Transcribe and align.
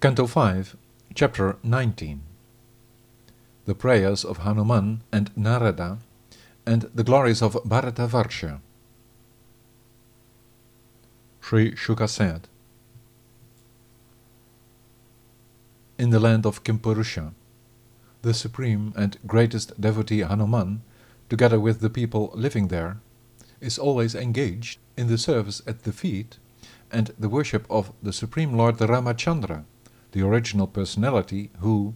Canto 0.00 0.26
5, 0.26 0.78
Chapter 1.14 1.56
19 1.62 2.22
The 3.66 3.74
Prayers 3.74 4.24
of 4.24 4.38
Hanuman 4.38 5.02
and 5.12 5.30
Narada, 5.36 5.98
and 6.64 6.88
the 6.94 7.04
Glories 7.04 7.42
of 7.42 7.58
Bharata 7.66 8.06
Varsha. 8.08 8.60
Sri 11.42 11.72
Shuka 11.72 12.08
said, 12.08 12.48
In 15.98 16.08
the 16.08 16.18
land 16.18 16.46
of 16.46 16.64
Kimpurusha, 16.64 17.34
the 18.22 18.32
supreme 18.32 18.94
and 18.96 19.18
greatest 19.26 19.78
devotee 19.78 20.20
Hanuman, 20.20 20.80
together 21.28 21.60
with 21.60 21.80
the 21.80 21.90
people 21.90 22.30
living 22.32 22.68
there, 22.68 22.96
is 23.60 23.78
always 23.78 24.14
engaged 24.14 24.78
in 24.96 25.08
the 25.08 25.18
service 25.18 25.60
at 25.66 25.82
the 25.82 25.92
feet 25.92 26.38
and 26.90 27.12
the 27.18 27.28
worship 27.28 27.66
of 27.68 27.92
the 28.02 28.14
Supreme 28.14 28.56
Lord 28.56 28.78
Ramachandra, 28.78 29.64
the 30.12 30.22
original 30.22 30.66
personality 30.66 31.50
who, 31.60 31.94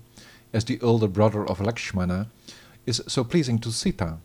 as 0.53 0.65
the 0.65 0.81
older 0.81 1.09
brother 1.09 1.47
of 1.47 1.61
Lakshmana, 1.61 2.29
is 2.87 3.03
so 3.07 3.25
pleasing 3.25 3.59
to 3.61 3.73
Sita. 3.73 4.19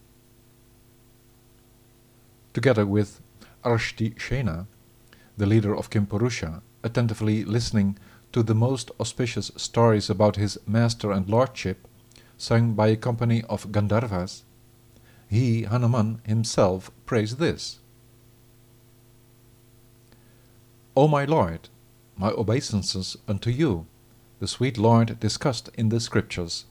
Together 2.53 2.85
with 2.85 3.21
Arshti 3.63 4.15
Shena, 4.15 4.67
the 5.37 5.45
leader 5.45 5.75
of 5.75 5.89
Kimpurusha, 5.89 6.61
attentively 6.83 7.43
listening 7.43 7.97
to 8.31 8.43
the 8.43 8.55
most 8.55 8.91
auspicious 8.99 9.51
stories 9.55 10.09
about 10.09 10.35
his 10.35 10.59
master 10.67 11.11
and 11.11 11.29
lordship, 11.29 11.87
sung 12.37 12.73
by 12.73 12.87
a 12.87 12.95
company 12.95 13.43
of 13.49 13.71
Gandharvas, 13.71 14.43
he, 15.29 15.63
Hanuman, 15.63 16.21
himself 16.25 16.89
prays 17.05 17.35
this. 17.35 17.79
O 20.97 21.07
my 21.07 21.23
Lord, 21.25 21.69
my 22.19 22.31
obeisances 22.31 23.15
unto 23.29 23.49
you, 23.49 23.87
the 24.39 24.47
sweet 24.47 24.77
Lord 24.77 25.19
discussed 25.21 25.69
in 25.75 25.87
the 25.87 26.01
Scriptures. 26.01 26.65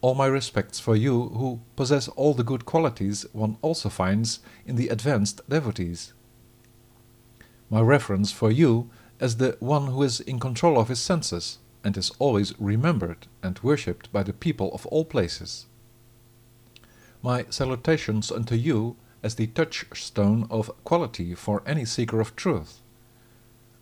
All 0.00 0.14
my 0.14 0.26
respects 0.26 0.80
for 0.80 0.96
you, 0.96 1.28
who 1.28 1.60
possess 1.76 2.08
all 2.08 2.32
the 2.32 2.42
good 2.42 2.64
qualities 2.64 3.26
one 3.32 3.58
also 3.60 3.90
finds 3.90 4.40
in 4.66 4.76
the 4.76 4.88
advanced 4.88 5.46
devotees. 5.50 6.14
My 7.68 7.82
reverence 7.82 8.32
for 8.32 8.50
you 8.50 8.90
as 9.20 9.36
the 9.36 9.56
one 9.60 9.88
who 9.88 10.02
is 10.02 10.20
in 10.20 10.40
control 10.40 10.80
of 10.80 10.88
his 10.88 11.00
senses 11.00 11.58
and 11.84 11.94
is 11.98 12.12
always 12.18 12.58
remembered 12.58 13.26
and 13.42 13.58
worshipped 13.62 14.10
by 14.12 14.22
the 14.22 14.32
people 14.32 14.72
of 14.72 14.86
all 14.86 15.04
places. 15.04 15.66
My 17.22 17.44
salutations 17.50 18.32
unto 18.32 18.54
you 18.54 18.96
as 19.22 19.34
the 19.34 19.46
touchstone 19.48 20.46
of 20.50 20.70
quality 20.84 21.34
for 21.34 21.62
any 21.66 21.84
seeker 21.84 22.20
of 22.20 22.34
truth. 22.34 22.80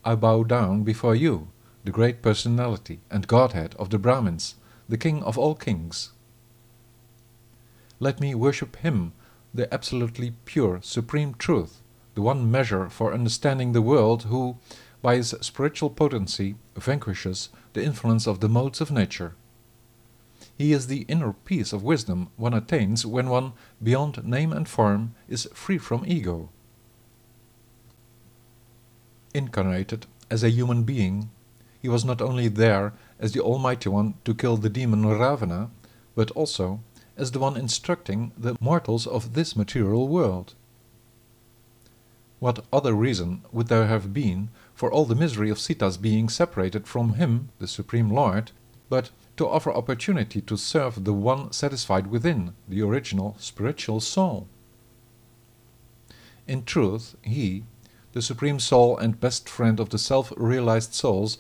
I 0.05 0.17
bow 0.17 0.42
down 0.42 0.83
before 0.83 1.14
you, 1.14 1.48
the 1.84 1.92
great 1.92 2.22
personality 2.22 3.00
and 3.11 3.28
Godhead 3.28 3.77
of 3.78 3.91
the 3.91 3.98
Brahmins, 3.98 4.56
the 4.89 4.98
King 4.98 5.22
of 5.22 5.39
all 5.39 5.55
kings. 5.55 6.11
Let 8.00 8.20
me 8.20 8.34
worship 8.34 8.77
him, 8.77 9.12
the 9.55 9.73
absolutely 9.73 10.33
pure, 10.45 10.80
supreme 10.83 11.34
truth, 11.34 11.83
the 12.14 12.23
one 12.23 12.50
measure 12.50 12.89
for 12.91 13.14
understanding 13.14 13.73
the 13.73 13.83
world, 13.83 14.25
who, 14.25 14.56
by 15.03 15.17
his 15.17 15.36
spiritual 15.41 15.91
potency, 15.91 16.56
vanquishes 16.77 17.50
the 17.73 17.84
influence 17.84 18.27
of 18.27 18.41
the 18.41 18.48
modes 18.48 18.80
of 18.80 18.91
nature. 18.91 19.34
He 20.58 20.73
is 20.73 20.89
the 20.89 21.03
inner 21.08 21.33
peace 21.33 21.73
of 21.73 21.84
wisdom 21.84 22.28
one 22.36 22.55
attains 22.55 23.06
when 23.06 23.28
one, 23.28 23.53
beyond 23.80 24.25
name 24.25 24.53
and 24.53 24.69
form, 24.69 25.14
is 25.28 25.48
free 25.55 25.78
from 25.78 26.05
ego. 26.06 26.50
Incarnated 29.34 30.06
as 30.30 30.42
a 30.42 30.50
human 30.50 30.83
being, 30.84 31.30
he 31.80 31.88
was 31.88 32.05
not 32.05 32.20
only 32.20 32.48
there 32.48 32.92
as 33.19 33.33
the 33.33 33.41
Almighty 33.41 33.89
One 33.89 34.14
to 34.24 34.34
kill 34.34 34.56
the 34.56 34.69
demon 34.69 35.06
Ravana, 35.06 35.70
but 36.14 36.30
also 36.33 36.80
as 37.16 37.33
the 37.33 37.39
one 37.39 37.56
instructing 37.56 38.33
the 38.36 38.56
mortals 38.61 39.06
of 39.06 39.34
this 39.34 39.56
material 39.56 40.08
world. 40.08 40.55
What 42.40 42.64
other 42.73 42.92
reason 42.92 43.42
would 43.52 43.68
there 43.68 43.86
have 43.86 44.12
been 44.12 44.48
for 44.74 44.90
all 44.90 45.05
the 45.05 45.14
misery 45.14 45.51
of 45.51 45.61
Sita's 45.61 45.96
being 45.96 46.29
separated 46.29 46.86
from 46.86 47.14
him, 47.14 47.51
the 47.58 47.68
Supreme 47.68 48.11
Lord, 48.11 48.51
but 48.89 49.11
to 49.36 49.48
offer 49.48 49.73
opportunity 49.73 50.40
to 50.42 50.56
serve 50.56 51.05
the 51.05 51.12
one 51.12 51.52
satisfied 51.52 52.08
within, 52.08 52.55
the 52.68 52.83
original 52.83 53.36
spiritual 53.39 54.01
soul? 54.01 54.48
In 56.48 56.64
truth, 56.64 57.14
he, 57.23 57.64
the 58.12 58.23
Supreme 58.23 58.61
Soul 58.61 58.96
and 58.98 59.20
best 59.20 59.48
friend 59.48 59.80
of 59.80 59.90
the 59.90 59.98
self-realized 59.98 60.95
souls, 60.95 61.39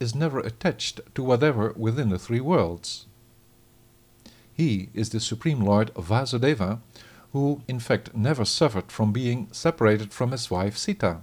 is 0.00 0.14
never 0.14 0.40
attached 0.40 1.00
to 1.14 1.22
whatever 1.22 1.72
within 1.76 2.10
the 2.10 2.18
three 2.18 2.40
worlds. 2.40 3.06
He 4.52 4.88
is 4.94 5.10
the 5.10 5.20
Supreme 5.20 5.60
Lord 5.60 5.92
Vasudeva, 5.94 6.80
who 7.32 7.62
in 7.68 7.78
fact 7.78 8.16
never 8.16 8.44
suffered 8.44 8.90
from 8.90 9.12
being 9.12 9.48
separated 9.52 10.12
from 10.12 10.32
his 10.32 10.50
wife 10.50 10.76
Sita, 10.76 11.18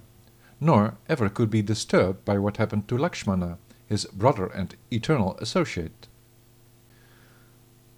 nor 0.62 0.96
ever 1.10 1.30
could 1.30 1.50
be 1.50 1.62
disturbed 1.62 2.24
by 2.24 2.38
what 2.38 2.58
happened 2.58 2.88
to 2.88 2.98
Lakshmana, 2.98 3.58
his 3.88 4.06
brother 4.06 4.48
and 4.48 4.76
eternal 4.92 5.38
associate. 5.40 6.08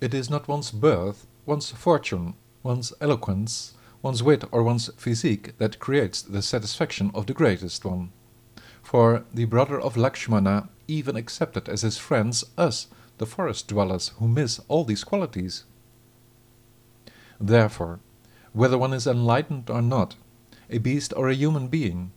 It 0.01 0.13
is 0.13 0.29
not 0.29 0.47
one's 0.47 0.71
birth, 0.71 1.25
one's 1.45 1.71
fortune, 1.71 2.35
one's 2.63 2.93
eloquence, 3.01 3.73
one's 4.07 4.23
wit 4.23 4.45
or 4.53 4.63
one's 4.63 4.89
physique 4.95 5.51
that 5.57 5.79
creates 5.79 6.21
the 6.21 6.41
satisfaction 6.41 7.11
of 7.13 7.25
the 7.25 7.33
greatest 7.33 7.83
one. 7.83 8.09
For 8.81 9.25
the 9.33 9.43
brother 9.43 9.77
of 9.77 9.97
Lakshmana 9.97 10.69
even 10.87 11.17
accepted 11.17 11.67
as 11.67 11.81
his 11.81 11.97
friends 11.97 12.45
us, 12.57 12.87
the 13.17 13.25
forest 13.25 13.67
dwellers, 13.67 14.13
who 14.17 14.29
miss 14.29 14.61
all 14.69 14.85
these 14.85 15.03
qualities. 15.03 15.65
Therefore, 17.37 17.99
whether 18.53 18.77
one 18.77 18.93
is 18.93 19.07
enlightened 19.07 19.69
or 19.69 19.81
not, 19.81 20.15
a 20.69 20.77
beast 20.77 21.11
or 21.17 21.27
a 21.27 21.35
human 21.35 21.67
being, 21.67 22.11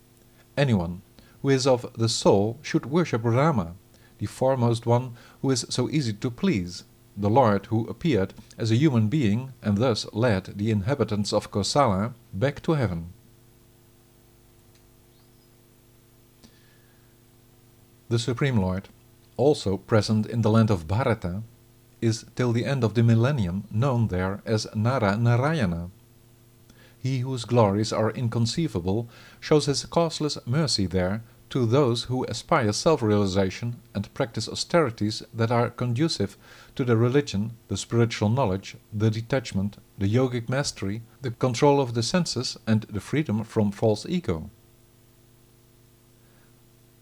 anyone 0.57 1.03
who 1.43 1.49
is 1.49 1.67
of 1.67 1.93
the 1.95 2.09
soul 2.09 2.57
should 2.63 2.87
worship 2.87 3.23
Rama, 3.25 3.75
the 4.19 4.27
foremost 4.27 4.87
one 4.87 5.17
who 5.43 5.51
is 5.51 5.67
so 5.69 5.91
easy 5.91 6.13
to 6.13 6.31
please, 6.31 6.85
the 7.21 7.31
Lord 7.31 7.67
who 7.67 7.87
appeared 7.89 8.33
as 8.57 8.71
a 8.71 8.77
human 8.77 9.09
being 9.09 9.53
and 9.63 9.79
thus 9.79 10.07
led 10.13 10.45
the 10.57 10.71
inhabitants 10.71 11.33
of 11.33 11.51
Kosala 11.51 12.15
back 12.33 12.63
to 12.63 12.73
heaven. 12.73 13.13
The 18.09 18.19
Supreme 18.19 18.57
Lord, 18.57 18.89
also 19.37 19.77
present 19.77 20.27
in 20.27 20.43
the 20.43 20.51
land 20.51 20.71
of 20.71 20.89
Bharata, 20.89 21.43
is 22.01 22.25
till 22.35 22.53
the 22.53 22.65
end 22.65 22.83
of 22.83 22.95
the 22.95 23.03
millennium 23.03 23.65
known 23.71 24.09
there 24.09 24.41
as 24.45 24.67
Nara 24.75 25.17
Narayana. 25.17 25.91
He 26.99 27.21
whose 27.21 27.45
glories 27.45 27.93
are 27.93 28.11
inconceivable 28.11 29.09
shows 29.39 29.67
his 29.67 29.85
causeless 29.85 30.39
mercy 30.47 30.87
there 30.87 31.23
to 31.51 31.67
those 31.67 32.05
who 32.05 32.25
aspire 32.25 32.73
self-realization 32.73 33.77
and 33.95 34.15
practice 34.15 34.49
austerities 34.49 35.23
that 35.35 35.51
are 35.51 35.69
conducive 35.69 36.37
to 36.77 36.85
the 36.85 36.97
religion, 36.97 37.53
the 37.69 37.77
spiritual 37.77 38.29
knowledge, 38.29 38.77
the 38.93 39.11
detachment, 39.11 39.77
the 39.99 40.07
yogic 40.07 40.49
mastery, 40.49 41.03
the 41.23 41.33
control 41.33 41.81
of 41.81 41.95
the 41.95 42.03
senses 42.03 42.57
and 42.67 42.83
the 42.83 43.01
freedom 43.01 43.43
from 43.43 43.73
false 43.73 44.07
ego. 44.09 44.49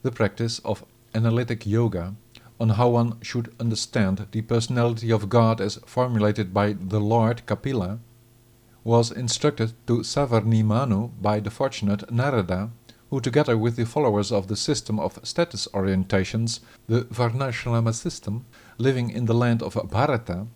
The 0.02 0.12
practice 0.12 0.58
of 0.60 0.84
analytic 1.14 1.66
yoga 1.66 2.14
on 2.58 2.70
how 2.70 2.88
one 2.88 3.18
should 3.22 3.54
understand 3.60 4.26
the 4.32 4.42
personality 4.42 5.10
of 5.10 5.28
God 5.28 5.60
as 5.60 5.76
formulated 5.86 6.52
by 6.54 6.72
the 6.72 7.00
Lord 7.00 7.44
Kapila 7.46 7.98
was 8.82 9.12
instructed 9.12 9.74
to 9.86 9.98
Savarni 10.02 10.64
Manu 10.64 11.08
by 11.20 11.40
the 11.40 11.50
fortunate 11.50 12.10
Narada 12.10 12.70
who 13.10 13.20
together 13.20 13.56
with 13.56 13.76
the 13.76 13.86
followers 13.86 14.30
of 14.30 14.48
the 14.48 14.56
system 14.56 14.98
of 14.98 15.18
status 15.22 15.66
orientations, 15.72 16.60
the 16.86 17.02
Varnashrama 17.02 17.94
system, 17.94 18.44
living 18.76 19.10
in 19.10 19.26
the 19.26 19.34
land 19.34 19.62
of 19.62 19.74
Bharata, 19.90 20.46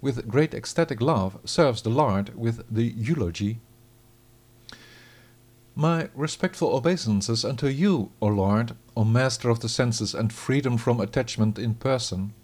with 0.00 0.28
great 0.28 0.52
ecstatic 0.54 1.00
love 1.00 1.38
serves 1.44 1.82
the 1.82 1.90
Lord 1.90 2.36
with 2.36 2.64
the 2.70 2.84
eulogy 2.84 3.60
My 5.74 6.10
respectful 6.14 6.74
obeisances 6.74 7.46
unto 7.46 7.66
you, 7.66 8.10
O 8.20 8.26
Lord, 8.26 8.76
O 8.94 9.04
Master 9.04 9.48
of 9.48 9.60
the 9.60 9.70
senses 9.70 10.14
and 10.14 10.30
freedom 10.30 10.76
from 10.76 11.00
attachment 11.00 11.58
in 11.58 11.74
person. 11.74 12.34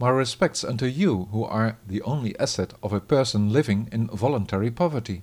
My 0.00 0.08
respects 0.08 0.64
unto 0.64 0.86
you, 0.86 1.28
who 1.30 1.44
are 1.44 1.78
the 1.86 2.02
only 2.02 2.36
asset 2.40 2.74
of 2.82 2.92
a 2.92 2.98
person 2.98 3.52
living 3.52 3.88
in 3.92 4.08
voluntary 4.08 4.70
poverty. 4.70 5.22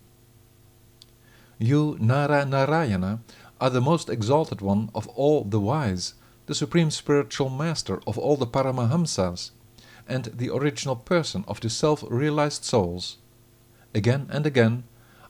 You, 1.59 1.97
Nara 1.99 2.45
Narayana, 2.45 3.19
are 3.59 3.69
the 3.69 3.81
most 3.81 4.09
exalted 4.09 4.61
one 4.61 4.89
of 4.93 5.07
all 5.09 5.43
the 5.43 5.59
wise, 5.59 6.13
the 6.45 6.55
supreme 6.55 6.91
spiritual 6.91 7.49
master 7.49 7.99
of 8.07 8.17
all 8.17 8.37
the 8.37 8.47
Paramahamsas, 8.47 9.51
and 10.07 10.25
the 10.25 10.49
original 10.49 10.95
person 10.95 11.43
of 11.47 11.59
the 11.59 11.69
self-realized 11.69 12.63
souls. 12.63 13.17
Again 13.93 14.27
and 14.29 14.45
again, 14.45 14.83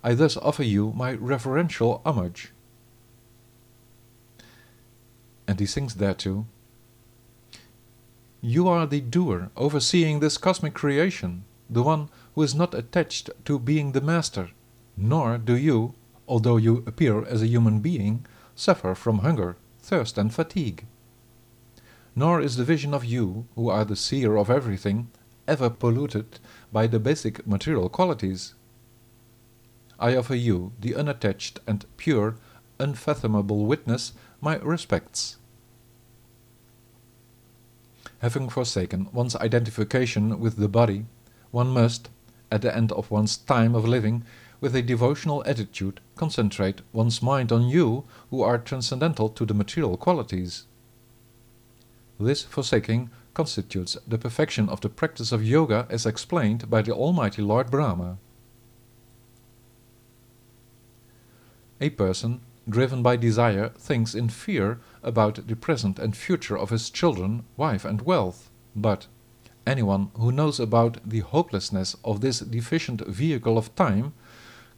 I 0.04 0.14
thus 0.14 0.38
offer 0.38 0.64
you 0.64 0.94
my 0.96 1.14
reverential 1.14 2.02
homage. 2.06 2.52
And 5.48 5.60
he 5.60 5.66
sings 5.66 5.96
thereto, 5.96 6.46
You 8.42 8.68
are 8.68 8.86
the 8.86 9.02
doer 9.02 9.50
overseeing 9.56 10.20
this 10.20 10.38
cosmic 10.38 10.74
creation, 10.74 11.46
the 11.70 11.84
one 11.84 12.10
who 12.36 12.44
is 12.44 12.54
not 12.54 12.74
attached 12.74 13.30
to 13.46 13.58
being 13.58 13.94
the 13.94 14.02
master, 14.02 14.52
nor 14.96 15.38
do 15.38 15.58
you, 15.58 15.96
although 16.28 16.58
you 16.58 16.84
appear 16.86 17.24
as 17.26 17.42
a 17.42 17.48
human 17.48 17.80
being, 17.80 18.26
suffer 18.56 18.94
from 18.96 19.20
hunger, 19.20 19.56
thirst, 19.82 20.18
and 20.18 20.34
fatigue. 20.34 20.86
Nor 22.16 22.42
is 22.42 22.56
the 22.56 22.64
vision 22.64 22.94
of 22.94 23.06
you, 23.06 23.46
who 23.56 23.70
are 23.70 23.86
the 23.86 23.96
seer 23.96 24.36
of 24.36 24.50
everything, 24.50 25.10
ever 25.48 25.70
polluted 25.70 26.40
by 26.74 26.88
the 26.88 27.00
basic 27.00 27.46
material 27.48 27.90
qualities. 27.90 28.54
I 30.00 30.16
offer 30.16 30.36
you, 30.36 30.74
the 30.80 30.96
unattached 30.96 31.60
and 31.66 31.86
pure, 31.96 32.36
unfathomable 32.80 33.66
witness, 33.66 34.14
my 34.42 34.58
respects. 34.58 35.38
Having 38.20 38.50
forsaken 38.50 39.10
one's 39.14 39.36
identification 39.36 40.40
with 40.40 40.58
the 40.58 40.68
body, 40.68 41.06
one 41.52 41.70
must, 41.70 42.10
at 42.52 42.62
the 42.62 42.76
end 42.76 42.92
of 42.92 43.12
one's 43.12 43.38
time 43.38 43.76
of 43.76 43.88
living, 43.88 44.24
with 44.60 44.76
a 44.76 44.82
devotional 44.82 45.44
attitude, 45.46 46.00
concentrate 46.16 46.82
one's 46.92 47.22
mind 47.22 47.52
on 47.52 47.68
you 47.68 48.06
who 48.30 48.42
are 48.42 48.58
transcendental 48.58 49.30
to 49.30 49.46
the 49.46 49.54
material 49.54 49.98
qualities. 49.98 50.66
This 52.20 52.44
forsaking 52.44 53.10
constitutes 53.34 53.98
the 54.08 54.18
perfection 54.18 54.68
of 54.70 54.82
the 54.82 54.90
practice 54.90 55.32
of 55.32 55.44
yoga 55.44 55.86
as 55.90 56.06
explained 56.06 56.70
by 56.70 56.82
the 56.82 56.92
Almighty 56.92 57.42
Lord 57.42 57.70
Brahma. 57.70 58.18
A 61.80 61.92
person 61.92 62.42
driven 62.68 63.04
by 63.04 63.16
desire 63.16 63.70
thinks 63.78 64.16
in 64.16 64.30
fear 64.30 64.80
about 65.04 65.48
the 65.48 65.56
present 65.56 66.00
and 66.00 66.18
future 66.18 66.58
of 66.58 66.72
his 66.72 66.90
children, 66.90 67.44
wife, 67.56 67.86
and 67.86 68.02
wealth, 68.02 68.50
but 68.76 69.06
anyone 69.68 70.10
who 70.16 70.32
knows 70.32 70.60
about 70.60 70.98
the 71.08 71.20
hopelessness 71.20 71.96
of 72.04 72.22
this 72.22 72.40
deficient 72.40 73.06
vehicle 73.06 73.58
of 73.58 73.74
time 73.76 74.14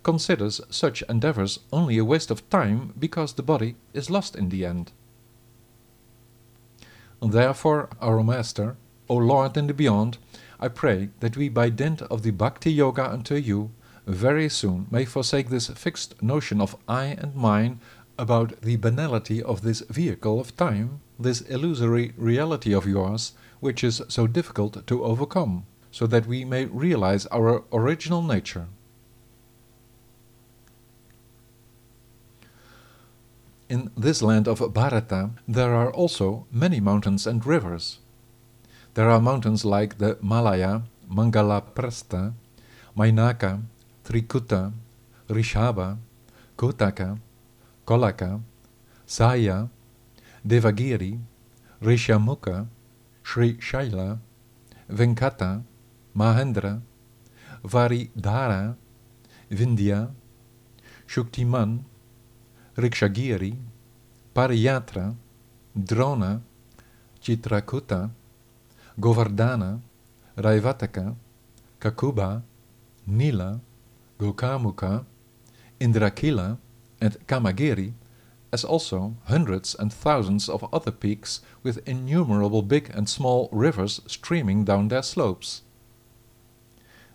considers 0.03 0.61
such 0.69 1.01
endeavors 1.03 1.59
only 1.71 1.97
a 1.97 2.05
waste 2.05 2.31
of 2.31 2.49
time 2.49 2.93
because 2.97 3.33
the 3.33 3.43
body 3.43 3.75
is 3.93 4.09
lost 4.09 4.35
in 4.35 4.49
the 4.49 4.65
end. 4.65 4.91
Therefore, 7.21 7.89
our 7.99 8.23
Master, 8.23 8.77
O 9.09 9.15
Lord 9.15 9.57
in 9.57 9.67
the 9.67 9.73
beyond, 9.73 10.17
I 10.59 10.69
pray 10.69 11.09
that 11.19 11.35
we 11.35 11.49
by 11.49 11.69
dint 11.69 12.01
of 12.03 12.21
the 12.21 12.31
Bhakti 12.31 12.71
Yoga 12.71 13.09
unto 13.11 13.35
you 13.35 13.71
very 14.05 14.49
soon 14.49 14.87
may 14.89 15.05
forsake 15.05 15.49
this 15.49 15.67
fixed 15.67 16.21
notion 16.21 16.61
of 16.61 16.75
I 16.87 17.05
and 17.05 17.35
mine 17.35 17.79
about 18.17 18.61
the 18.61 18.75
banality 18.75 19.41
of 19.41 19.61
this 19.61 19.81
vehicle 19.81 20.39
of 20.39 20.55
time, 20.57 21.01
this 21.19 21.41
illusory 21.41 22.13
reality 22.17 22.73
of 22.73 22.87
yours, 22.87 23.33
which 23.59 23.83
is 23.83 24.01
so 24.07 24.27
difficult 24.27 24.85
to 24.87 25.03
overcome, 25.03 25.65
so 25.91 26.07
that 26.07 26.25
we 26.25 26.43
may 26.43 26.65
realize 26.65 27.25
our 27.27 27.63
original 27.71 28.21
nature. 28.21 28.67
In 33.69 33.91
this 33.95 34.23
land 34.23 34.47
of 34.47 34.73
Bharata 34.73 35.29
there 35.47 35.75
are 35.75 35.93
also 35.93 36.47
many 36.51 36.79
mountains 36.79 37.27
and 37.27 37.45
rivers. 37.45 37.99
There 38.95 39.07
are 39.07 39.21
mountains 39.21 39.63
like 39.63 39.99
the 39.99 40.17
Malaya, 40.21 40.81
Mangala 41.07 41.61
Mangalaprastha, 41.61 42.33
Mainaka, 42.97 43.61
Trikuta, 44.03 44.73
Rishabha, 45.29 45.97
Kotaka, 46.57 47.19
Kolaka, 47.85 48.41
Sahya, 49.05 49.69
Devagiri, 50.43 51.19
Rishamukha, 51.79 52.65
Sri 53.21 53.53
Shaila, 53.57 54.17
Venkata, 54.89 55.61
Mahendra, 56.17 56.81
Varidhara, 57.63 58.75
Vindhya, 59.51 60.09
Shuktiman, 61.07 61.83
Rikshagiri, 62.79 63.55
Pariyatra, 64.33 65.15
Drona, 65.75 66.41
Chitrakuta, 67.21 68.09
Govardhana, 68.99 69.81
Raivataka, 70.37 71.15
Kakubha, 71.79 72.41
Nila, 73.05 73.59
Gokamukha, 74.17 75.05
Indrakila, 75.79 76.57
and 77.01 77.17
Kamagiri, 77.27 77.93
as 78.51 78.63
also 78.63 79.15
hundreds 79.25 79.75
and 79.75 79.91
thousands 79.93 80.49
of 80.49 80.65
other 80.73 80.91
peaks 80.91 81.41
with 81.63 81.87
innumerable 81.87 82.61
big 82.61 82.89
and 82.93 83.07
small 83.07 83.49
rivers 83.51 84.01
streaming 84.07 84.63
down 84.63 84.87
their 84.87 85.03
slopes. 85.03 85.61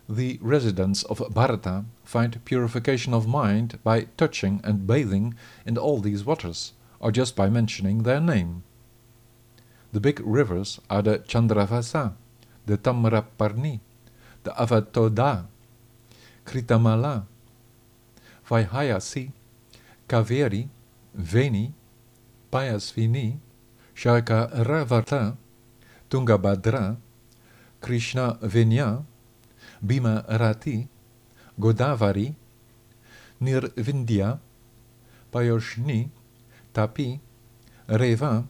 The 0.07 0.37
residents 0.41 1.01
of 1.03 1.21
Bharata 1.33 1.85
find 2.03 2.43
purification 2.45 3.13
of 3.13 3.27
mind 3.27 3.79
by 3.83 4.07
touching 4.17 4.61
and 4.63 4.85
bathing 4.85 5.33
in 5.65 5.77
all 5.77 5.99
these 5.99 6.23
waters, 6.23 6.73
or 6.99 7.11
just 7.11 7.35
by 7.35 7.49
mentioning 7.49 8.03
their 8.03 8.21
name. 8.21 8.61
The 9.93 9.99
big 9.99 10.21
rivers 10.23 10.79
are 10.89 11.01
the 11.01 11.19
Chandravasa, 11.19 12.13
the 12.67 12.77
Tamraparni, 12.77 13.79
the 14.43 14.51
Avatoda, 14.51 15.45
Kritamala, 16.45 17.23
Vaihayasi, 18.47 19.31
Kaveri, 20.07 20.67
Veni, 21.15 21.73
Payasvini, 22.51 23.37
Shaka 23.95 24.51
Ravata, 24.53 25.35
Tungabhadra, 26.11 26.97
Krishna 27.81 28.37
Venya, 28.43 29.03
Bhima 29.85 30.25
Rati, 30.27 30.87
Godavari, 31.59 32.33
Nirvindhya, 33.41 34.39
Payoshni, 35.31 36.09
Tapi, 36.73 37.19
Reva, 37.87 38.43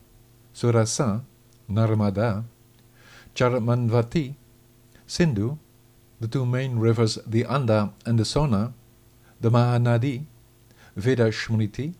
Surasa, 0.53 1.21
Narmada, 1.69 2.43
Charmanvati, 3.35 4.33
Sindhu, 5.05 5.57
the 6.19 6.27
two 6.27 6.45
main 6.45 6.79
rivers, 6.79 7.19
the 7.27 7.45
Anda 7.45 7.91
and 8.05 8.17
the 8.17 8.25
Sona, 8.25 8.73
the 9.41 9.51
Mahanadi, 9.51 10.23
Vedasmriti, 10.97 11.93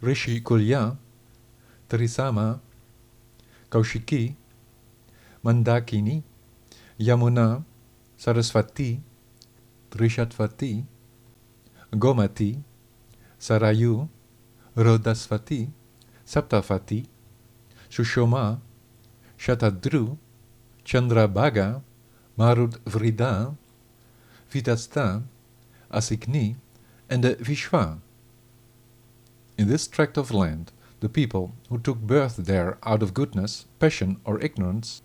Rishi 0.00 0.40
Kulya, 0.40 0.96
Trisama, 1.88 2.58
Kaushiki, 3.70 4.34
Mandakini, 5.44 6.22
Yamuna, 6.98 7.62
Sarasvati, 8.18 9.00
Trishatvati, 9.90 10.84
Gomati, 11.92 12.62
Sarayu, 13.38 14.08
Rodhasvati, 14.76 15.70
Saptavati, 16.26 17.06
Sushoma, 17.90 18.60
Shatadru, 19.38 20.16
Chandrabhaga, 20.84 21.82
Marudvridha, 22.38 23.54
Vitasta, 24.50 25.22
Asikni, 25.92 26.56
and 27.08 27.22
the 27.22 27.34
Vishwa. 27.36 27.98
In 29.58 29.68
this 29.68 29.86
tract 29.86 30.16
of 30.16 30.32
land, 30.32 30.72
the 31.00 31.08
people 31.08 31.52
who 31.68 31.78
took 31.78 31.98
birth 31.98 32.36
there 32.36 32.78
out 32.82 33.02
of 33.02 33.14
goodness, 33.14 33.66
passion, 33.78 34.20
or 34.24 34.40
ignorance 34.40 35.02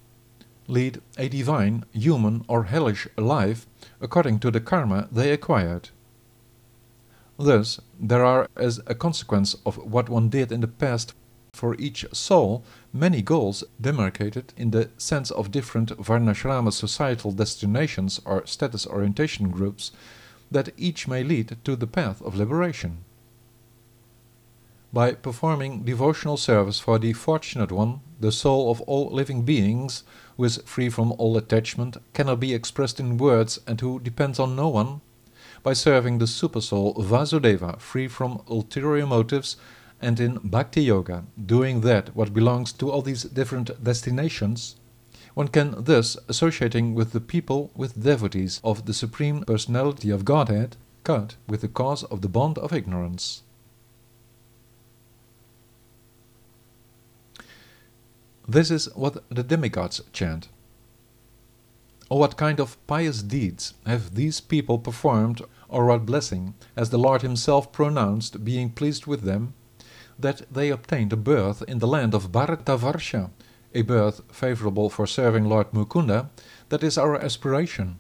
lead 0.72 1.02
a 1.18 1.28
divine, 1.28 1.84
human, 1.92 2.46
or 2.48 2.64
hellish 2.64 3.08
life 3.18 3.68
according 4.00 4.40
to 4.40 4.50
the 4.50 4.62
karma 4.62 5.08
they 5.12 5.32
acquired. 5.32 5.90
Thus, 7.38 7.82
there 8.00 8.24
are, 8.24 8.48
as 8.56 8.80
a 8.88 8.96
consequence 8.96 9.56
of 9.66 9.78
what 9.78 10.10
one 10.10 10.30
did 10.30 10.52
in 10.52 10.62
the 10.62 10.68
past 10.68 11.14
for 11.54 11.76
each 11.76 12.06
soul, 12.14 12.64
many 12.94 13.22
goals 13.22 13.64
demarcated 13.80 14.54
in 14.56 14.72
the 14.72 14.90
sense 14.98 15.30
of 15.32 15.52
different 15.52 15.90
Varnashrama 15.98 16.72
societal 16.72 17.32
destinations 17.32 18.22
or 18.24 18.46
status 18.46 18.88
orientation 18.88 19.50
groups 19.50 19.92
that 20.50 20.70
each 20.78 21.08
may 21.08 21.24
lead 21.24 21.58
to 21.66 21.76
the 21.76 21.88
path 21.88 22.22
of 22.22 22.36
liberation 22.36 23.04
by 24.94 25.14
performing 25.14 25.84
devotional 25.84 26.38
service 26.38 26.80
for 26.80 27.00
the 27.00 27.14
fortunate 27.14 27.72
one, 27.72 28.02
the 28.20 28.32
soul 28.32 28.70
of 28.70 28.82
all 28.82 29.10
living 29.10 29.44
beings, 29.44 30.04
who 30.38 30.44
is 30.44 30.62
free 30.66 30.90
from 30.90 31.14
all 31.18 31.38
attachment, 31.38 31.98
cannot 32.14 32.40
be 32.40 32.54
expressed 32.54 33.00
in 33.00 33.18
words, 33.18 33.60
and 33.66 33.80
who 33.80 34.00
depends 34.00 34.40
on 34.40 34.56
no 34.56 34.68
one, 34.68 35.02
by 35.64 35.74
serving 35.74 36.18
the 36.18 36.26
supersoul 36.26 36.98
Vasudeva, 37.04 37.80
free 37.80 38.08
from 38.08 38.42
ulterior 38.50 39.06
motives, 39.06 39.58
and 40.02 40.20
in 40.20 40.40
Bhakti 40.44 40.84
Yoga, 40.84 41.24
doing 41.46 41.82
that 41.82 42.16
what 42.16 42.34
belongs 42.34 42.74
to 42.74 42.92
all 42.92 43.02
these 43.02 43.24
different 43.24 43.84
destinations, 43.84 44.76
one 45.34 45.48
can 45.48 45.76
thus, 45.78 46.18
associating 46.28 46.94
with 46.94 47.12
the 47.14 47.22
people, 47.22 47.72
with 47.76 48.04
devotees 48.04 48.60
of 48.64 48.86
the 48.86 48.94
Supreme 48.94 49.44
Personality 49.44 50.10
of 50.10 50.26
Godhead, 50.26 50.76
cut 51.04 51.36
with 51.48 51.62
the 51.62 51.70
cause 51.70 52.04
of 52.04 52.22
the 52.22 52.28
bond 52.28 52.58
of 52.58 52.74
ignorance. 52.74 53.44
This 58.48 58.72
is 58.72 58.86
what 58.96 59.24
the 59.30 59.44
demigods 59.44 60.02
chant. 60.14 60.48
Or 62.10 62.20
what 62.20 62.38
kind 62.38 62.60
of 62.60 62.76
pious 62.88 63.22
deeds 63.22 63.74
have 63.86 64.16
these 64.16 64.42
people 64.42 64.80
performed, 64.80 65.42
or 65.70 65.86
what 65.86 66.06
blessing 66.06 66.56
has 66.76 66.90
the 66.90 66.98
Lord 66.98 67.22
himself 67.22 67.72
pronounced, 67.72 68.44
being 68.44 68.70
pleased 68.70 69.06
with 69.06 69.22
them, 69.22 69.54
that 70.20 70.42
they 70.52 70.70
obtained 70.70 71.14
a 71.14 71.18
birth 71.18 71.64
in 71.68 71.80
the 71.80 71.88
land 71.88 72.14
of 72.14 72.32
Bharatavarsha, 72.32 73.30
a 73.74 73.82
birth 73.82 74.22
favorable 74.32 74.90
for 74.90 75.08
serving 75.08 75.46
Lord 75.46 75.72
Mukunda, 75.72 76.30
that 76.70 76.84
is 76.84 76.98
our 76.98 77.16
aspiration. 77.16 78.00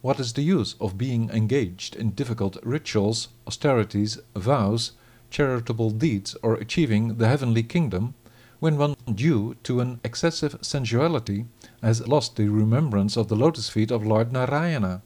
What 0.00 0.18
is 0.18 0.32
the 0.32 0.42
use 0.42 0.76
of 0.80 0.96
being 0.96 1.28
engaged 1.28 1.94
in 1.94 2.12
difficult 2.12 2.56
rituals, 2.62 3.28
austerities, 3.46 4.18
vows, 4.34 4.92
charitable 5.30 5.90
deeds, 5.90 6.34
or 6.42 6.54
achieving 6.54 7.18
the 7.18 7.28
heavenly 7.28 7.62
kingdom, 7.62 8.14
when 8.60 8.76
one, 8.76 8.94
due 9.12 9.56
to 9.62 9.80
an 9.80 9.98
excessive 10.04 10.56
sensuality, 10.60 11.46
has 11.82 12.06
lost 12.06 12.36
the 12.36 12.48
remembrance 12.48 13.16
of 13.16 13.28
the 13.28 13.36
lotus 13.36 13.70
feet 13.70 13.90
of 13.90 14.06
Lord 14.06 14.32
Narayana? 14.32 15.00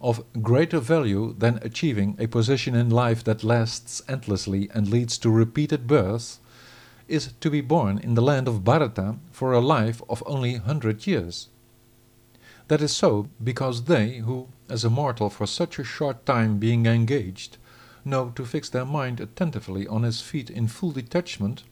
Of 0.00 0.24
greater 0.40 0.78
value 0.78 1.34
than 1.36 1.58
achieving 1.62 2.16
a 2.18 2.28
position 2.28 2.74
in 2.76 2.90
life 2.90 3.24
that 3.24 3.42
lasts 3.42 4.02
endlessly 4.08 4.70
and 4.72 4.88
leads 4.88 5.18
to 5.18 5.30
repeated 5.30 5.86
births, 5.86 6.38
is 7.08 7.32
to 7.40 7.50
be 7.50 7.60
born 7.60 7.98
in 7.98 8.14
the 8.14 8.22
land 8.22 8.48
of 8.48 8.64
Bharata 8.64 9.16
for 9.32 9.52
a 9.52 9.60
life 9.60 10.00
of 10.08 10.22
only 10.26 10.54
hundred 10.56 11.06
years. 11.06 11.48
That 12.68 12.80
is 12.80 12.96
so 12.96 13.28
because 13.42 13.84
they 13.84 14.18
who, 14.18 14.48
as 14.70 14.84
a 14.84 14.90
mortal 14.90 15.28
for 15.28 15.46
such 15.46 15.78
a 15.78 15.84
short 15.84 16.24
time 16.24 16.58
being 16.58 16.86
engaged, 16.86 17.58
know 18.04 18.30
to 18.36 18.44
fix 18.44 18.68
their 18.68 18.84
mind 18.84 19.20
attentively 19.20 19.86
on 19.86 20.02
his 20.02 20.20
feet 20.20 20.50
in 20.50 20.68
full 20.68 20.92
detachment, 20.92 21.64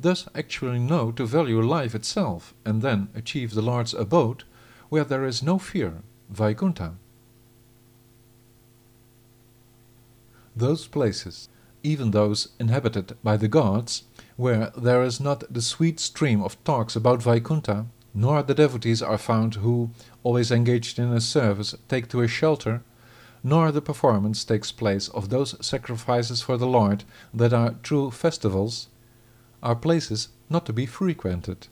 thus 0.00 0.28
actually 0.34 0.78
know 0.78 1.10
to 1.12 1.26
value 1.26 1.60
life 1.60 1.94
itself, 1.94 2.54
and 2.64 2.82
then 2.82 3.08
achieve 3.14 3.54
the 3.54 3.62
Lord's 3.62 3.94
abode, 3.94 4.44
where 4.88 5.04
there 5.04 5.24
is 5.24 5.42
no 5.42 5.58
fear, 5.58 6.02
Vaikuntha. 6.30 6.94
Those 10.56 10.86
places, 10.86 11.48
even 11.82 12.10
those 12.10 12.48
inhabited 12.58 13.16
by 13.22 13.36
the 13.36 13.48
gods, 13.48 14.04
where 14.36 14.72
there 14.76 15.02
is 15.02 15.20
not 15.20 15.52
the 15.52 15.62
sweet 15.62 16.00
stream 16.00 16.42
of 16.42 16.62
talks 16.64 16.96
about 16.96 17.22
Vaikuntha, 17.22 17.86
nor 18.14 18.42
the 18.42 18.54
devotees 18.54 19.02
are 19.02 19.18
found 19.18 19.56
who, 19.56 19.90
always 20.22 20.50
engaged 20.50 20.98
in 20.98 21.12
a 21.12 21.20
service, 21.20 21.74
take 21.88 22.08
to 22.08 22.20
a 22.20 22.28
shelter, 22.28 22.82
nor 23.48 23.72
the 23.72 23.80
performance 23.80 24.44
takes 24.44 24.70
place 24.70 25.08
of 25.08 25.30
those 25.30 25.54
sacrifices 25.64 26.42
for 26.42 26.56
the 26.58 26.66
Lord 26.66 27.04
that 27.32 27.52
are 27.52 27.76
true 27.82 28.10
festivals, 28.10 28.88
are 29.62 29.74
places 29.74 30.28
not 30.50 30.66
to 30.66 30.72
be 30.72 30.84
frequented. 30.84 31.66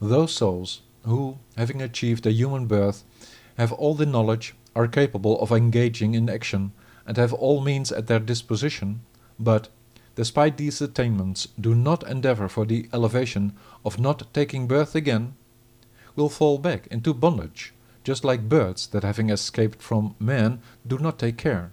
Those 0.00 0.34
souls 0.34 0.82
who, 1.04 1.38
having 1.56 1.80
achieved 1.80 2.26
a 2.26 2.32
human 2.32 2.66
birth, 2.66 3.04
have 3.56 3.72
all 3.72 3.94
the 3.94 4.06
knowledge, 4.06 4.54
are 4.74 4.88
capable 4.88 5.40
of 5.40 5.52
engaging 5.52 6.14
in 6.14 6.28
action, 6.28 6.72
and 7.06 7.16
have 7.16 7.32
all 7.32 7.60
means 7.60 7.92
at 7.92 8.06
their 8.06 8.18
disposition, 8.18 9.00
but, 9.38 9.68
despite 10.16 10.56
these 10.56 10.80
attainments, 10.80 11.48
do 11.60 11.74
not 11.74 12.08
endeavor 12.08 12.48
for 12.48 12.64
the 12.66 12.88
elevation 12.92 13.52
of 13.84 13.98
not 13.98 14.32
taking 14.34 14.66
birth 14.66 14.94
again, 14.94 15.34
will 16.16 16.28
fall 16.28 16.58
back 16.58 16.86
into 16.88 17.14
bondage, 17.14 17.72
just 18.04 18.24
like 18.24 18.48
birds 18.48 18.86
that 18.88 19.04
having 19.04 19.30
escaped 19.30 19.82
from 19.82 20.14
man 20.18 20.60
do 20.86 20.98
not 20.98 21.18
take 21.18 21.36
care. 21.36 21.70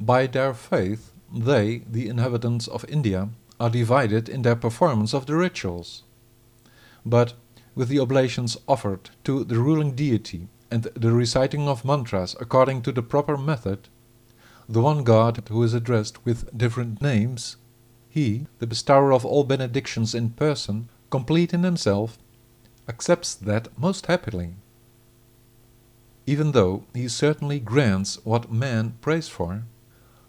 By 0.00 0.26
their 0.26 0.54
faith, 0.54 1.12
they, 1.32 1.82
the 1.90 2.08
inhabitants 2.08 2.66
of 2.68 2.84
India, 2.88 3.28
are 3.60 3.70
divided 3.70 4.28
in 4.28 4.42
their 4.42 4.56
performance 4.56 5.14
of 5.14 5.26
the 5.26 5.36
rituals. 5.36 6.02
But 7.06 7.34
with 7.74 7.88
the 7.88 8.00
oblations 8.00 8.56
offered 8.66 9.10
to 9.24 9.44
the 9.44 9.58
ruling 9.58 9.94
deity 9.94 10.48
and 10.70 10.84
the 10.94 11.12
reciting 11.12 11.68
of 11.68 11.84
mantras 11.84 12.34
according 12.40 12.82
to 12.82 12.92
the 12.92 13.02
proper 13.02 13.36
method, 13.36 13.88
the 14.68 14.80
one 14.80 15.04
God 15.04 15.42
who 15.48 15.62
is 15.62 15.74
addressed 15.74 16.24
with 16.24 16.56
different 16.56 17.02
names, 17.02 17.56
he, 18.08 18.46
the 18.58 18.66
bestower 18.66 19.12
of 19.12 19.24
all 19.24 19.44
benedictions 19.44 20.14
in 20.14 20.30
person, 20.30 20.88
complete 21.10 21.52
in 21.52 21.62
himself, 21.62 22.18
accepts 22.88 23.34
that 23.34 23.78
most 23.78 24.06
happily. 24.06 24.54
Even 26.26 26.52
though 26.52 26.84
he 26.94 27.08
certainly 27.08 27.60
grants 27.60 28.18
what 28.24 28.50
man 28.50 28.94
prays 29.00 29.28
for, 29.28 29.64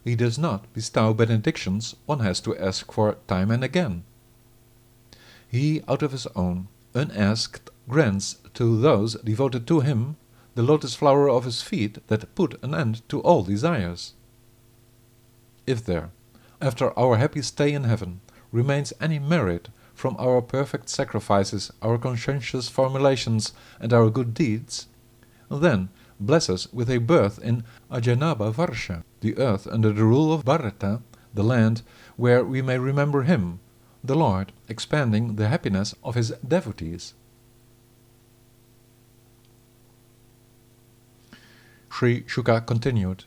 he 0.03 0.15
does 0.15 0.37
not 0.37 0.71
bestow 0.73 1.13
benedictions 1.13 1.95
one 2.05 2.19
has 2.19 2.39
to 2.41 2.57
ask 2.57 2.91
for 2.91 3.17
time 3.27 3.49
and 3.49 3.63
again. 3.63 4.03
He, 5.47 5.81
out 5.87 6.03
of 6.03 6.11
his 6.11 6.27
own, 6.35 6.67
unasked, 6.93 7.69
grants 7.87 8.37
to 8.53 8.79
those 8.79 9.15
devoted 9.21 9.65
to 9.67 9.79
him 9.79 10.17
the 10.55 10.63
lotus 10.63 10.95
flower 10.95 11.29
of 11.29 11.45
his 11.45 11.61
feet 11.61 12.05
that 12.07 12.33
put 12.35 12.61
an 12.63 12.73
end 12.73 13.07
to 13.09 13.19
all 13.21 13.43
desires. 13.43 14.13
If 15.65 15.85
there, 15.85 16.11
after 16.61 16.97
our 16.97 17.17
happy 17.17 17.41
stay 17.41 17.73
in 17.73 17.83
heaven, 17.83 18.21
remains 18.51 18.93
any 19.01 19.19
merit 19.19 19.69
from 19.95 20.15
our 20.19 20.41
perfect 20.41 20.89
sacrifices, 20.89 21.71
our 21.81 21.97
conscientious 21.97 22.69
formulations, 22.69 23.53
and 23.79 23.91
our 23.91 24.09
good 24.09 24.33
deeds, 24.33 24.87
then 25.49 25.89
bless 26.19 26.49
us 26.49 26.71
with 26.71 26.89
a 26.89 26.97
birth 26.97 27.39
in 27.39 27.63
Ajanaba 27.89 28.53
Varsha, 28.53 29.03
the 29.21 29.37
earth 29.37 29.67
under 29.71 29.91
the 29.91 30.03
rule 30.03 30.33
of 30.33 30.45
Bharata, 30.45 31.01
the 31.33 31.43
land 31.43 31.81
where 32.17 32.43
we 32.43 32.61
may 32.61 32.77
remember 32.77 33.23
him, 33.23 33.59
the 34.03 34.15
Lord, 34.15 34.51
expanding 34.69 35.35
the 35.35 35.47
happiness 35.47 35.95
of 36.03 36.15
his 36.15 36.31
devotees. 36.47 37.13
Sri 41.89 42.23
Shuka 42.23 42.65
continued. 42.65 43.23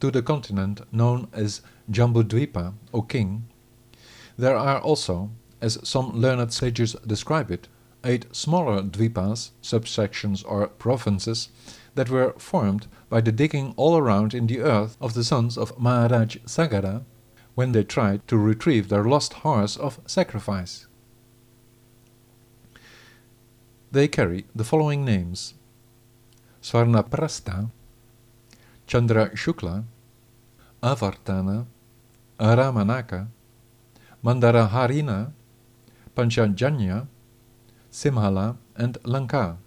To 0.00 0.10
the 0.10 0.22
continent 0.22 0.80
known 0.92 1.28
as 1.32 1.60
Jambudvipa, 1.90 2.72
O 2.94 3.02
king, 3.02 3.48
there 4.38 4.56
are 4.56 4.78
also, 4.80 5.30
as 5.60 5.78
some 5.82 6.12
learned 6.12 6.52
sages 6.52 6.94
describe 7.06 7.50
it, 7.50 7.68
eight 8.04 8.24
smaller 8.34 8.82
dvipas, 8.82 9.50
subsections 9.62 10.44
or 10.46 10.68
provinces, 10.68 11.48
that 11.96 12.08
were 12.08 12.32
formed 12.38 12.86
by 13.10 13.20
the 13.20 13.32
digging 13.32 13.74
all 13.76 13.98
around 13.98 14.32
in 14.32 14.46
the 14.46 14.60
earth 14.60 14.96
of 15.00 15.14
the 15.14 15.24
sons 15.24 15.58
of 15.58 15.76
Maharaj 15.78 16.36
Sagara 16.46 17.02
when 17.56 17.72
they 17.72 17.82
tried 17.82 18.26
to 18.28 18.38
retrieve 18.38 18.88
their 18.88 19.04
lost 19.04 19.32
horse 19.42 19.76
of 19.76 19.98
sacrifice. 20.06 20.86
They 23.90 24.06
carry 24.06 24.44
the 24.54 24.62
following 24.62 25.04
names 25.04 25.54
Svarnaprastha, 26.62 27.70
Chandra 28.86 29.30
Shukla, 29.30 29.84
Avartana, 30.82 31.66
Aramanaka, 32.38 33.26
Mandaraharina, 34.24 35.32
Panchajanya, 36.16 37.06
Simhala, 37.90 38.56
and 38.76 38.98
Lanka. 39.04 39.58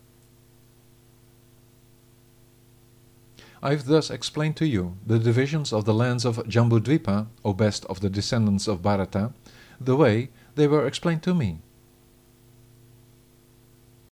I 3.64 3.72
have 3.72 3.86
thus 3.86 4.10
explained 4.10 4.58
to 4.58 4.66
you 4.66 4.98
the 5.06 5.20
divisions 5.20 5.72
of 5.72 5.86
the 5.86 5.94
lands 5.94 6.26
of 6.26 6.38
Jambudvipa, 6.48 7.28
O 7.46 7.54
best 7.54 7.86
of 7.86 8.00
the 8.00 8.10
descendants 8.10 8.68
of 8.68 8.82
Bharata, 8.82 9.34
the 9.80 9.96
way 9.96 10.30
they 10.56 10.68
were 10.68 10.88
explained 10.88 11.24
to 11.24 11.36
me. 11.36 11.60